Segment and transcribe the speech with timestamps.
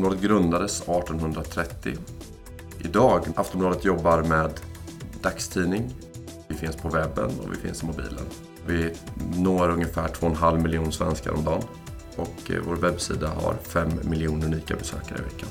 [0.00, 1.96] Aftonbladet grundades 1830.
[2.78, 4.50] Idag, Aftonbladet jobbar med
[5.22, 5.94] dagstidning.
[6.48, 8.26] Vi finns på webben och vi finns i mobilen.
[8.66, 8.92] Vi
[9.36, 11.62] når ungefär 2,5 miljoner svenskar om dagen
[12.16, 15.48] och eh, vår webbsida har 5 miljoner unika besökare i veckan.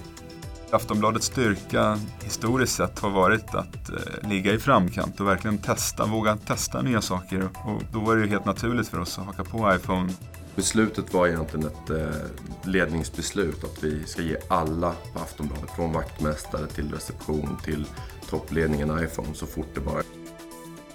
[0.72, 6.38] Aftonbladets styrka historiskt sett har varit att eh, ligga i framkant och verkligen testa, våga
[6.38, 7.50] testa nya saker.
[7.66, 10.14] Och då var det ju helt naturligt för oss att haka på iPhone.
[10.56, 12.22] Beslutet var egentligen ett eh,
[12.64, 17.86] ledningsbeslut att vi ska ge alla på Aftonbladet, från vaktmästare till reception till
[18.30, 20.04] toppledningen iPhone så fort det bara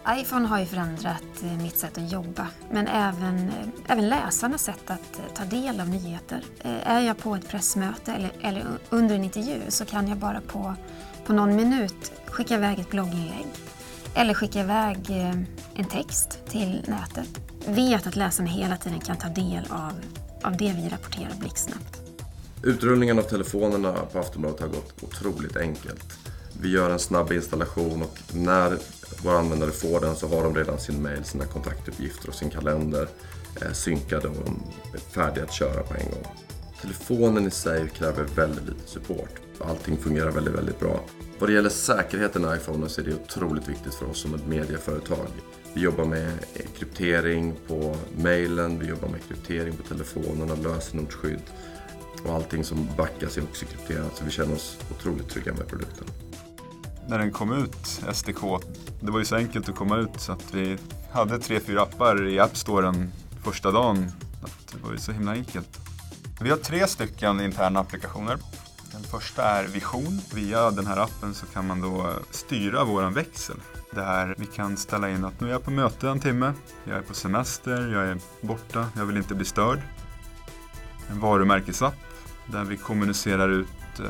[0.08, 4.90] iPhone har ju förändrat eh, mitt sätt att jobba, men även, eh, även läsarnas sätt
[4.90, 6.42] att eh, ta del av nyheter.
[6.62, 10.74] Är jag på ett pressmöte eller, eller under en intervju så kan jag bara på,
[11.26, 13.46] på någon minut skicka iväg ett blogginlägg
[14.14, 15.10] eller skicka iväg
[15.74, 17.40] en text till nätet.
[17.66, 19.92] Vet att läsarna hela tiden kan ta del av,
[20.42, 22.00] av det vi rapporterar blixtsnabbt.
[22.62, 26.18] Utrullningen av telefonerna på Aftonbladet har gått otroligt enkelt.
[26.60, 28.78] Vi gör en snabb installation och när
[29.24, 33.08] våra användare får den så har de redan sin mail, sina kontaktuppgifter och sin kalender
[33.62, 34.48] eh, synkade och
[34.94, 36.26] är färdiga att köra på en gång.
[36.80, 39.40] Telefonen i sig kräver väldigt lite support.
[39.60, 41.00] Allting fungerar väldigt, väldigt bra.
[41.38, 44.46] Vad det gäller säkerheten i iPhone så är det otroligt viktigt för oss som ett
[44.46, 45.28] medieföretag.
[45.74, 46.32] Vi jobbar med
[46.78, 51.42] kryptering på mailen, vi jobbar med kryptering på telefonerna, lösenordsskydd
[52.24, 56.06] och allting som backas är också krypterat så vi känner oss otroligt trygga med produkten
[57.08, 58.40] när den kom ut, SDK,
[59.00, 60.78] det var ju så enkelt att komma ut så att vi
[61.12, 64.12] hade tre, fyra appar i App Storen första dagen.
[64.72, 65.80] Det var ju så himla enkelt.
[66.40, 68.38] Vi har tre stycken interna applikationer.
[68.92, 70.20] Den första är Vision.
[70.34, 73.56] Via den här appen så kan man då styra våran växel.
[73.90, 76.52] Där vi kan ställa in att nu är jag på möte en timme,
[76.84, 79.80] jag är på semester, jag är borta, jag vill inte bli störd.
[81.10, 81.94] En varumärkesapp
[82.46, 84.06] där vi kommunicerar ut eh,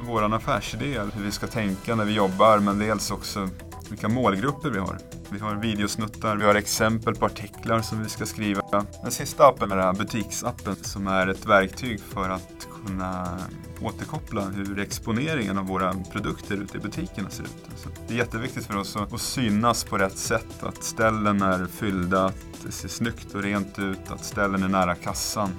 [0.00, 3.48] vår affärsidé, hur vi ska tänka när vi jobbar, men dels också
[3.90, 4.98] vilka målgrupper vi har.
[5.30, 8.84] Vi har videosnuttar, vi har exempel på artiklar som vi ska skriva.
[9.02, 13.38] Den sista appen är den här butiksappen som är ett verktyg för att kunna
[13.82, 17.70] återkoppla hur exponeringen av våra produkter ute i butikerna ser ut.
[17.76, 22.24] Så det är jätteviktigt för oss att synas på rätt sätt, att ställen är fyllda,
[22.24, 25.50] att det ser snyggt och rent ut, att ställen är nära kassan.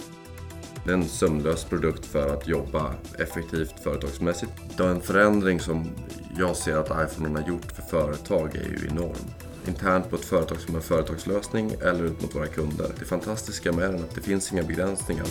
[0.85, 4.51] Det är en sömlös produkt för att jobba effektivt företagsmässigt.
[4.77, 5.91] Den förändring som
[6.37, 9.15] jag ser att iPhone har gjort för företag är ju enorm.
[9.67, 12.91] Internt på ett företag som en företagslösning eller ut mot våra kunder.
[12.99, 15.25] Det fantastiska med den är att det finns inga begränsningar.